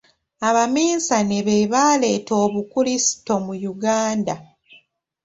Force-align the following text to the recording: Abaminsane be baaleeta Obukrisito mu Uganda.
Abaminsane 0.47 1.37
be 1.45 1.55
baaleeta 1.71 2.33
Obukrisito 2.43 3.33
mu 3.45 3.53
Uganda. 3.73 4.35